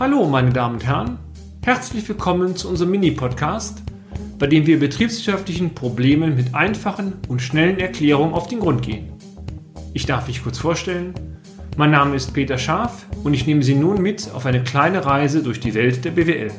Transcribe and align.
Hallo, 0.00 0.26
meine 0.26 0.50
Damen 0.50 0.76
und 0.76 0.86
Herren. 0.86 1.18
Herzlich 1.62 2.08
willkommen 2.08 2.56
zu 2.56 2.68
unserem 2.68 2.90
Mini-Podcast, 2.92 3.82
bei 4.38 4.46
dem 4.46 4.66
wir 4.66 4.80
betriebswirtschaftlichen 4.80 5.74
Problemen 5.74 6.34
mit 6.34 6.54
einfachen 6.54 7.12
und 7.28 7.42
schnellen 7.42 7.78
Erklärungen 7.78 8.32
auf 8.32 8.48
den 8.48 8.60
Grund 8.60 8.82
gehen. 8.82 9.12
Ich 9.92 10.06
darf 10.06 10.26
mich 10.26 10.42
kurz 10.42 10.58
vorstellen. 10.58 11.14
Mein 11.76 11.90
Name 11.90 12.16
ist 12.16 12.32
Peter 12.32 12.58
Scharf 12.58 13.06
und 13.22 13.34
ich 13.34 13.46
nehme 13.46 13.62
Sie 13.62 13.74
nun 13.74 14.00
mit 14.00 14.30
auf 14.32 14.46
eine 14.46 14.64
kleine 14.64 15.04
Reise 15.04 15.42
durch 15.42 15.60
die 15.60 15.74
Welt 15.74 16.04
der 16.04 16.12
BWL. 16.12 16.50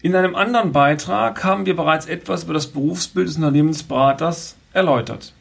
In 0.00 0.16
einem 0.16 0.34
anderen 0.34 0.72
Beitrag 0.72 1.44
haben 1.44 1.66
wir 1.66 1.76
bereits 1.76 2.06
etwas 2.06 2.44
über 2.44 2.54
das 2.54 2.68
Berufsbild 2.68 3.28
des 3.28 3.36
Unternehmensberaters 3.36 4.56
erläutert. 4.72 5.34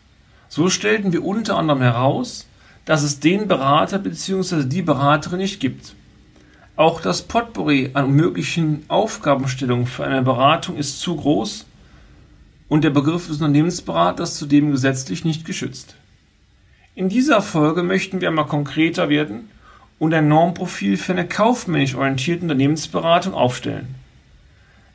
So 0.49 0.69
stellten 0.69 1.13
wir 1.13 1.25
unter 1.25 1.57
anderem 1.57 1.81
heraus, 1.81 2.45
dass 2.85 3.03
es 3.03 3.19
den 3.19 3.47
Berater 3.47 3.99
bzw. 3.99 4.63
die 4.65 4.81
Beraterin 4.81 5.39
nicht 5.39 5.59
gibt. 5.59 5.95
Auch 6.75 7.01
das 7.01 7.21
Potpourri 7.21 7.91
an 7.93 8.11
möglichen 8.11 8.83
Aufgabenstellungen 8.87 9.87
für 9.87 10.05
eine 10.05 10.21
Beratung 10.21 10.77
ist 10.77 10.99
zu 10.99 11.15
groß 11.15 11.65
und 12.69 12.83
der 12.83 12.89
Begriff 12.89 13.27
des 13.27 13.37
Unternehmensberaters 13.37 14.37
zudem 14.37 14.71
gesetzlich 14.71 15.25
nicht 15.25 15.45
geschützt. 15.45 15.95
In 16.95 17.09
dieser 17.09 17.41
Folge 17.41 17.83
möchten 17.83 18.21
wir 18.21 18.29
einmal 18.29 18.47
konkreter 18.47 19.09
werden 19.09 19.49
und 19.99 20.13
ein 20.13 20.27
Normprofil 20.27 20.97
für 20.97 21.11
eine 21.11 21.27
kaufmännisch 21.27 21.95
orientierte 21.95 22.43
Unternehmensberatung 22.43 23.33
aufstellen. 23.33 23.95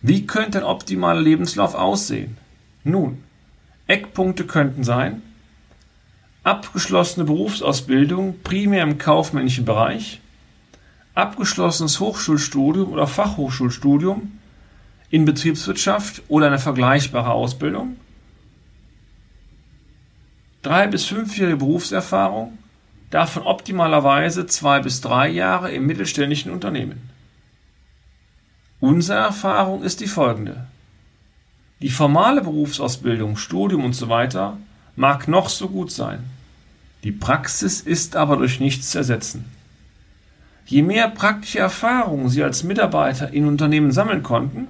Wie 0.02 0.27
könnte 0.27 0.58
ein 0.58 0.64
optimaler 0.64 1.20
Lebenslauf 1.20 1.74
aussehen? 1.74 2.36
Nun, 2.82 3.18
Eckpunkte 3.86 4.44
könnten 4.44 4.82
sein, 4.82 5.22
abgeschlossene 6.46 7.27
Berufsausbildung 7.27 8.41
primär 8.45 8.84
im 8.84 8.98
kaufmännischen 8.98 9.64
Bereich, 9.64 10.20
abgeschlossenes 11.14 11.98
Hochschulstudium 11.98 12.92
oder 12.92 13.09
Fachhochschulstudium 13.09 14.39
in 15.11 15.24
Betriebswirtschaft 15.24 16.22
oder 16.28 16.47
eine 16.47 16.61
vergleichbare 16.61 17.33
Ausbildung, 17.33 17.97
drei 20.62 20.86
bis 20.86 21.06
fünfjährige 21.06 21.56
Berufserfahrung, 21.56 22.56
davon 23.11 23.42
optimalerweise 23.42 24.47
zwei 24.47 24.78
bis 24.78 25.00
drei 25.00 25.28
Jahre 25.28 25.72
im 25.72 25.84
mittelständischen 25.84 26.52
Unternehmen. 26.52 27.11
Unsere 28.78 29.19
Erfahrung 29.19 29.83
ist 29.83 30.00
die 30.00 30.06
folgende. 30.06 30.69
Die 31.80 31.91
formale 31.91 32.41
Berufsausbildung, 32.41 33.36
Studium 33.36 33.84
usw. 33.84 34.30
So 34.30 34.56
mag 34.94 35.27
noch 35.27 35.48
so 35.48 35.69
gut 35.69 35.91
sein. 35.91 36.36
Die 37.06 37.12
Praxis 37.12 37.80
ist 37.82 38.16
aber 38.16 38.36
durch 38.36 38.58
nichts 38.58 38.90
zu 38.90 38.98
ersetzen. 38.98 39.44
Je 40.64 40.82
mehr 40.82 41.08
praktische 41.08 41.60
Erfahrungen 41.60 42.28
Sie 42.28 42.42
als 42.42 42.64
Mitarbeiter 42.64 43.32
in 43.32 43.46
Unternehmen 43.46 43.92
sammeln 43.92 44.24
konnten, 44.24 44.66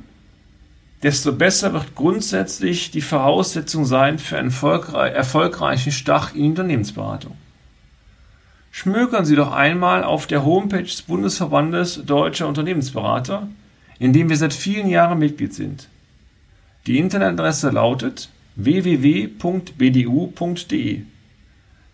desto 1.02 1.32
besser 1.32 1.72
wird 1.72 1.94
grundsätzlich 1.94 2.90
die 2.90 3.00
Voraussetzung 3.00 3.86
sein 3.86 4.18
für 4.18 4.36
einen 4.36 4.52
erfolgreichen 4.52 5.92
Start 5.92 6.36
in 6.36 6.50
Unternehmensberatung. 6.50 7.38
Schmökern 8.70 9.24
Sie 9.24 9.34
doch 9.34 9.52
einmal 9.52 10.04
auf 10.04 10.26
der 10.26 10.44
Homepage 10.44 10.82
des 10.82 11.00
Bundesverbandes 11.00 12.02
Deutscher 12.04 12.48
Unternehmensberater, 12.48 13.48
in 13.98 14.12
dem 14.12 14.28
wir 14.28 14.36
seit 14.36 14.52
vielen 14.52 14.90
Jahren 14.90 15.20
Mitglied 15.20 15.54
sind. 15.54 15.88
Die 16.86 16.98
Internetadresse 16.98 17.70
lautet 17.70 18.28
www.bdu.de. 18.56 19.36